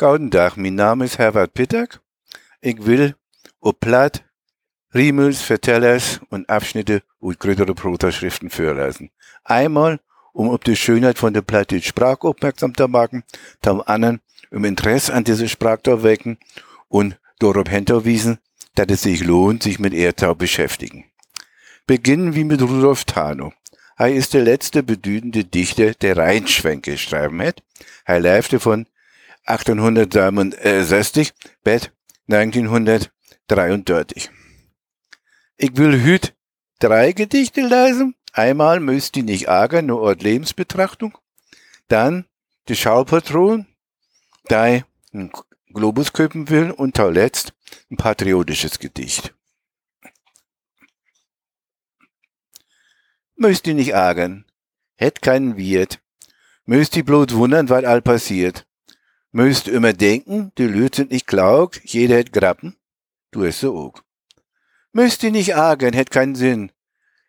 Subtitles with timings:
[0.00, 1.98] Guten Tag, mein Name ist Herbert Pittack.
[2.60, 3.16] Ich will
[3.60, 4.22] ob Platt,
[4.94, 9.10] Riemels, Vertellers und Abschnitte und größere Protaschriften vorlesen.
[9.42, 9.98] Einmal,
[10.32, 13.24] um auf die Schönheit von der Platte Sprache aufmerksam zu machen,
[13.60, 14.20] zum anderen,
[14.52, 16.38] um Interesse an dieser Sprache zu wecken
[16.86, 18.38] und darauf hinterwiesen,
[18.76, 21.06] dass es sich lohnt, sich mit ihr zu beschäftigen.
[21.88, 23.52] Beginnen wir mit Rudolf Tano.
[23.96, 27.64] Er ist der letzte bedeutende Dichter, der Rheinschwänke schreiben hat.
[28.04, 28.86] Er lebte von
[29.48, 31.32] 1867
[31.64, 31.90] bis
[32.28, 34.30] 1933.
[35.56, 36.36] Ich will hüt
[36.78, 38.14] drei Gedichte lesen.
[38.32, 41.16] Einmal müsst ihr nicht ärgern, nur Ort Lebensbetrachtung.
[41.88, 42.26] Dann
[42.68, 43.66] die Schaupatron,
[44.50, 44.84] die ein
[45.72, 47.54] Globus köpen will und zuletzt
[47.90, 49.34] ein patriotisches Gedicht.
[53.34, 54.44] Müsst ihr nicht ärgern,
[54.96, 56.02] hätt keinen Wirt.
[56.66, 58.67] Müsst ihr bloß wundern, was all passiert.
[59.38, 62.74] Müsst immer denken, die Lüt sind nicht klaug, jeder hätt Grappen,
[63.30, 64.02] du hast so auch.
[64.90, 66.72] Müsst ihr nicht argen, hätt keinen Sinn.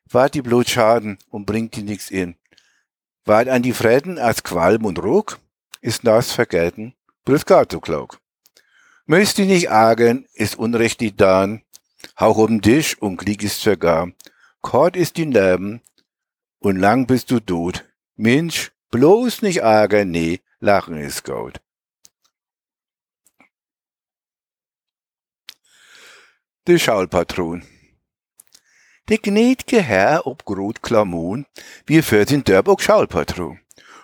[0.10, 2.36] Wart die bloß Schaden und bringt die nix in.
[3.26, 5.38] Wart an die Fräten als Qualm und Ruck,
[5.82, 8.20] ist das vergelten, bloß gar zu klaug.
[9.06, 11.62] Müsst ihr nicht argen, ist Unrecht die Dan,
[12.20, 14.12] hauch um Tisch und Krieg ist vergar.
[14.62, 15.82] Kort ist die Nerven
[16.58, 17.86] und lang bist du tot.
[18.16, 21.62] Mensch, bloß nicht argen, nee, lachen ist gut.
[26.70, 27.64] De Schaulpatron.
[29.10, 31.48] De gnäd'ge Herr ob grot Klamon,
[31.88, 33.60] wir führt in Dörp auch Schaulpatron.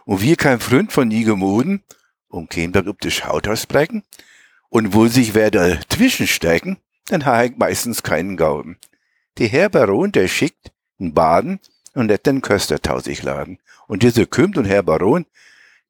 [0.06, 1.84] Und wir kein Freund von nie gemoden,
[2.28, 4.04] und käm ob de Schauthaus brecken,
[4.70, 8.80] und wo sich wer da zwischenstecken, dann ha ich meistens keinen Gauben.
[9.38, 11.60] Der Herr Baron, der schickt n Baden
[11.94, 13.60] und lädt den Köstertau sich laden.
[13.86, 15.28] Und dieser kümmt und Herr Baron,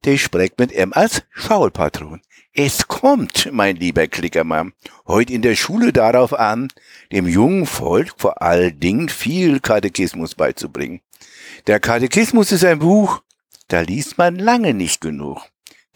[0.04, 2.20] der spricht mit ihm als Schaulpatron.
[2.52, 4.72] Es kommt, mein lieber Klickermann,
[5.06, 6.68] heute in der Schule darauf an,
[7.12, 11.00] dem jungen Volk vor allen Dingen viel Katechismus beizubringen.
[11.66, 13.22] Der Katechismus ist ein Buch,
[13.68, 15.42] da liest man lange nicht genug.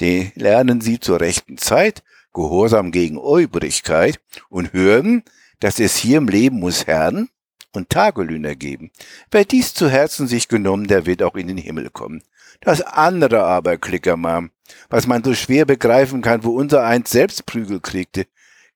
[0.01, 2.03] Den lernen Sie zur rechten Zeit,
[2.33, 5.25] Gehorsam gegen Obrigkeit und hören,
[5.59, 7.29] dass es hier im Leben muss Herren
[7.73, 8.91] und Tagelöhner geben.
[9.31, 12.23] Wer dies zu Herzen sich genommen, der wird auch in den Himmel kommen.
[12.61, 14.51] Das andere aber, Klickermann,
[14.91, 18.27] was man so schwer begreifen kann, wo unser eins selbst Prügel kriegte.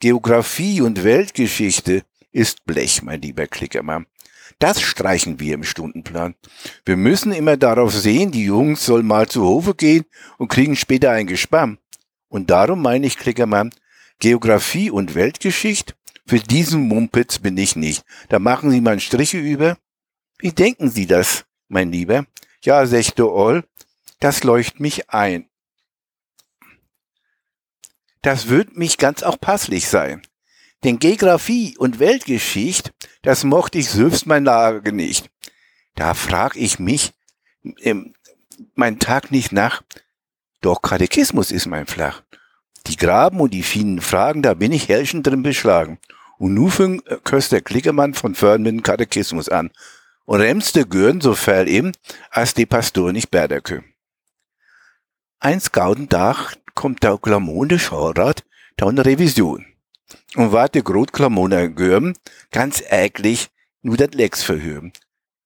[0.00, 2.03] Geographie und Weltgeschichte
[2.33, 4.06] ist Blech, mein lieber Klickermann.
[4.59, 6.34] Das streichen wir im Stundenplan.
[6.84, 10.05] Wir müssen immer darauf sehen, die Jungs sollen mal zu Hofe gehen
[10.39, 11.78] und kriegen später ein Gespann.
[12.28, 13.71] Und darum meine ich, Klickermann,
[14.19, 15.95] Geographie und Weltgeschichte,
[16.27, 18.05] für diesen Mumpitz bin ich nicht.
[18.28, 19.77] Da machen Sie mal Striche über.
[20.39, 22.27] Wie denken Sie das, mein Lieber?
[22.65, 23.65] Ja, sechte Oll,
[24.21, 25.51] das leucht mich ein.
[28.23, 30.23] Das wird mich ganz auch passlich sein.
[30.83, 35.31] Denn Geographie und Weltgeschichte, das mochte ich selbst mein Lage nicht.
[35.95, 37.13] Da frag ich mich,
[37.83, 38.15] ähm,
[38.75, 39.83] mein Tag nicht nach.
[40.63, 42.23] Doch Katechismus ist mein Flach.
[42.87, 45.99] Die Graben und die vielen Fragen, da bin ich herrschen drin beschlagen.
[46.39, 49.71] Und nu fing äh, Köster Klickemann von Föhren mit dem Katechismus an.
[50.25, 51.93] Und remste Gürn so fell ihm,
[52.31, 53.81] als die Pastor nicht Berderkö.
[55.39, 58.45] Eins gauden Dach kommt der Klamone Schaurat
[58.77, 59.67] da eine Revision.
[60.37, 62.15] Und warte grot Klamone görm,
[62.51, 63.51] ganz äglich,
[63.83, 64.93] nur dat Lex verhören.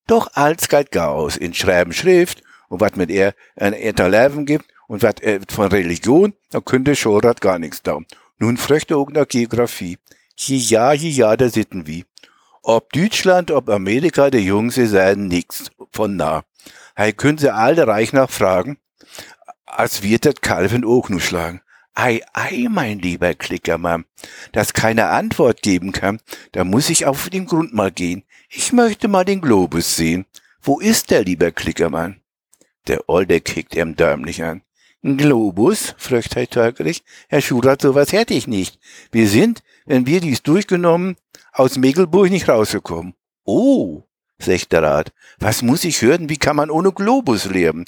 [0.07, 5.03] Doch als galt Chaos in Schreiben Schrift und wat mit er ein Interleven gibt und
[5.03, 7.99] wat er von Religion, da könnte Schaurat gar nichts da.
[8.37, 9.97] Nun fröchte auch nach Geografie.
[10.35, 12.05] Je ja, je ja, da sitten wie.
[12.61, 16.43] Ob Deutschland, ob Amerika, der Jungs, sie seien nix von nah.
[16.97, 18.77] Hei können sie alle reich nachfragen,
[19.65, 21.61] als wird das Calvin auch nur schlagen.
[21.93, 24.05] Ei, ei, mein lieber Klickermann,
[24.51, 26.19] dass keine Antwort geben kann,
[26.51, 28.23] da muss ich auf den Grund mal gehen.
[28.49, 30.25] Ich möchte mal den Globus sehen.
[30.61, 32.21] Wo ist der, lieber Klickermann?
[32.87, 34.61] Der Olde kickt ihm dämlich an.
[35.01, 35.95] Ein Globus?
[35.97, 37.03] fragt Herr Törgerich.
[37.29, 38.79] Herr Schurat, sowas hätte ich nicht.
[39.11, 41.15] Wir sind, wenn wir dies durchgenommen,
[41.53, 43.13] aus Megelburg nicht rausgekommen.
[43.45, 44.03] Oh,
[44.39, 45.13] sagt der Rat.
[45.39, 46.27] Was muss ich hören?
[46.27, 47.85] Wie kann man ohne Globus leben?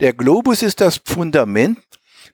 [0.00, 1.78] Der Globus ist das Fundament.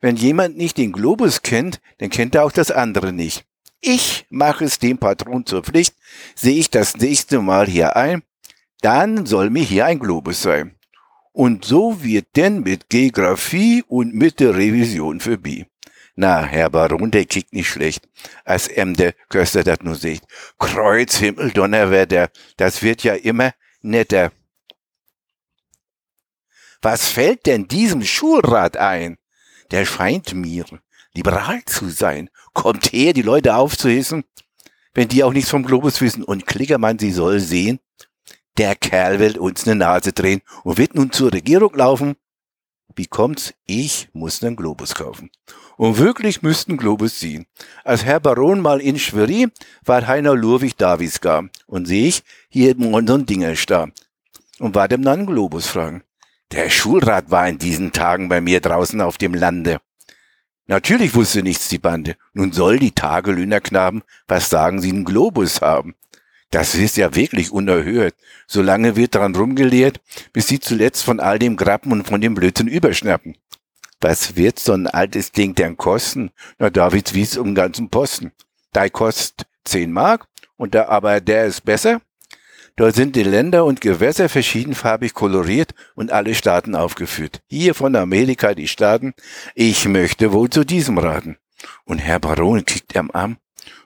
[0.00, 3.44] Wenn jemand nicht den Globus kennt, dann kennt er auch das andere nicht.
[3.80, 5.94] Ich mache es dem Patron zur Pflicht,
[6.34, 8.22] sehe ich das nächste Mal hier ein,
[8.80, 10.75] dann soll mir hier ein Globus sein.
[11.36, 15.66] Und so wird denn mit Geographie und mit der Revision für B.
[16.14, 18.08] Na, Herr Baron, der kickt nicht schlecht,
[18.46, 20.22] als em der Köster dat nur sieht.
[20.58, 23.52] Kreuz, Himmel, Donnerwetter, das wird ja immer
[23.82, 24.32] netter.
[26.80, 29.18] Was fällt denn diesem Schulrat ein?
[29.72, 30.64] Der scheint mir
[31.12, 32.30] liberal zu sein.
[32.54, 34.24] Kommt her, die Leute aufzuhissen,
[34.94, 36.24] wenn die auch nichts vom Globus wissen.
[36.24, 37.78] Und Klickermann, sie soll sehen,
[38.58, 42.16] der Kerl will uns eine Nase drehen und wird nun zur Regierung laufen.
[42.94, 43.52] Wie kommt's?
[43.66, 45.30] Ich muss einen Globus kaufen.
[45.76, 47.46] Und wirklich müssten Globus ziehen.
[47.84, 49.52] Als Herr Baron mal in Schwerin
[49.84, 51.46] war Heiner Lurwig da, wie's gab.
[51.66, 53.88] Und sehe ich hier so ein Dinger da.
[54.58, 56.02] Und war dem dann Globus fragen.
[56.52, 59.78] Der Schulrat war in diesen Tagen bei mir draußen auf dem Lande.
[60.68, 62.16] Natürlich wusste nichts die Bande.
[62.32, 65.94] Nun soll die Tagelöhnerknaben, was sagen sie, einen Globus haben.
[66.56, 68.14] Das ist ja wirklich unerhört.
[68.46, 70.00] Solange wird dran rumgelehrt,
[70.32, 73.36] bis sie zuletzt von all dem Grappen und von dem Blödsinn überschnappen.
[74.00, 76.30] Was wird so ein altes Ding denn kosten?
[76.58, 78.32] Na, Davids wies um ganzen Posten.
[78.72, 82.00] Da kostet zehn Mark und da aber der ist besser.
[82.76, 87.42] Dort sind die Länder und Gewässer verschiedenfarbig koloriert und alle Staaten aufgeführt.
[87.48, 89.12] Hier von Amerika die Staaten.
[89.54, 91.36] Ich möchte wohl zu diesem raten.
[91.84, 93.36] Und Herr Baron kickt am Arm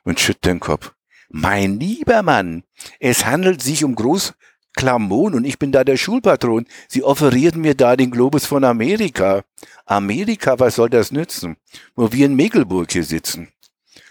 [0.05, 0.93] und schüttet den Kopf.
[1.33, 2.65] Mein lieber Mann,
[2.99, 6.67] es handelt sich um Großklamon und ich bin da der Schulpatron.
[6.89, 9.45] Sie offerierten mir da den Globus von Amerika.
[9.87, 11.57] Amerika, was soll das nützen,
[11.95, 13.49] wo wir in Mecklenburg hier sitzen?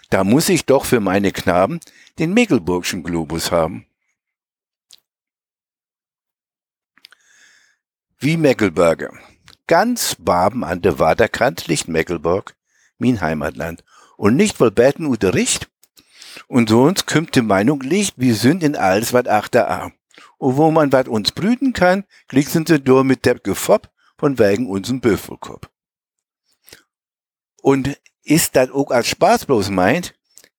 [0.08, 1.80] Da muss ich doch für meine Knaben
[2.18, 3.84] den Mecklenburgschen Globus haben.
[8.18, 9.12] Wie Meckelberger.
[9.66, 12.56] Ganz Baben an der Waderkant liegt Meckelburg,
[12.98, 13.84] mein Heimatland.
[14.16, 15.69] Und nicht wohl beten oder Richt.
[16.46, 19.92] Und so uns kümmt die Meinung liegt, wir sind in alles wat achter a.
[20.38, 24.68] Und wo man wat uns brüten kann, klicken sie durch mit der Gefopp von wegen
[24.68, 25.68] unseren Büffelkopf.
[27.62, 30.14] Und ist dat auch als Spaß bloß meint,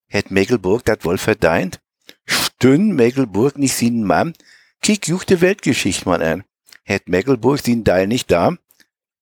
[0.08, 1.80] hätt Mecklenburg dat wohl verdeint?
[2.26, 4.34] Stünn Mecklenburg nicht sin Mann,
[4.82, 6.44] kick juchte Weltgeschichte mal an
[6.92, 8.56] het Mecklenburg sin Teil nicht da,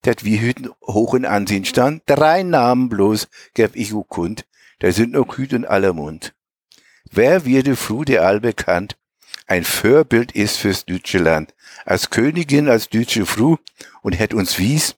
[0.01, 4.45] dat wie Hüten hoch in Ansehen stand, drei Namen bloß gäb ich u kund,
[4.79, 6.33] da sind noch Hüt in aller Mund.
[7.11, 8.97] Wer würde früh der all bekannt,
[9.47, 13.57] ein Vorbild ist fürs deutsche Land, als Königin, als deutsche Fru
[14.01, 14.95] und hätt uns wies,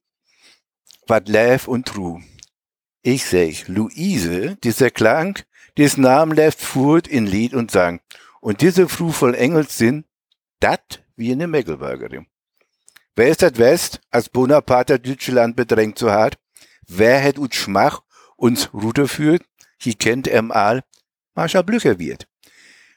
[1.07, 2.19] wat läf und tru.
[3.01, 5.39] Ich sag, Luise, dieser Klang,
[5.77, 8.01] des Namen läft furt in Lied und Sang,
[8.41, 10.03] und diese Fru voll Engelssinn,
[10.59, 12.27] dat wie eine Meckelbergerin.
[13.15, 16.37] Wer ist das West, als Bonaparte Deutschland bedrängt so hart?
[16.87, 18.01] Wer hätt ut Schmach
[18.35, 19.43] uns Rute führt?
[19.77, 20.83] Hier kennt em all
[21.35, 22.27] Marschall Blücher wird.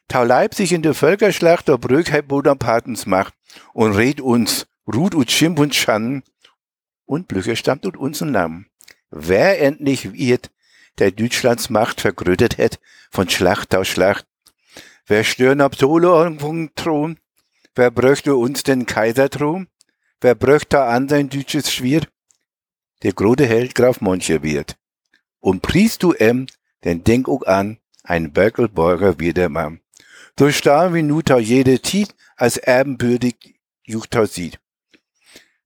[0.09, 3.35] Tau Leipzig in der Völkerschlacht der Brück hat Bonapartens Macht
[3.73, 6.23] und red uns Rut und Schimpf und Schannen
[7.07, 8.67] und Blücher stammt und uns Namen.
[9.11, 10.51] Wer endlich wird,
[10.99, 14.27] der Deutschlands Macht vergrötet hätt von Schlacht auf Schlacht?
[15.07, 17.19] Wer stören ab Solo vom Thron?
[17.75, 19.69] Wer bräuchte uns den Kaiserthron?
[20.21, 22.03] Wer bröcht da an sein deutsches Schwier?
[23.03, 24.77] Der große Held Graf Moncherwirt.
[25.41, 26.47] Und priest du em,
[26.85, 29.81] denn denk auch an, ein Böckelborger wie der Mann.
[30.39, 34.61] So starr wie Nuta jede Tiet, als erbenbürdig Juchta sieht.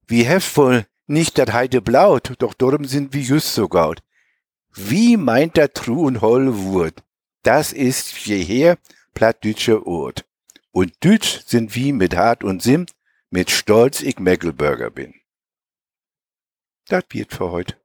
[0.07, 4.01] Wie heftvoll nicht dat heide blaut, doch darum sind wir just so gaut.
[4.73, 7.03] Wie meint der Tru und Holl Wurt?
[7.43, 8.77] Das ist jeher
[9.13, 10.25] plattdütscher Ort.
[10.71, 12.85] Und Dütsch sind wie mit Hart und Sim,
[13.31, 15.15] mit Stolz ich Meckelburger bin.
[16.87, 17.75] Das wird für heute.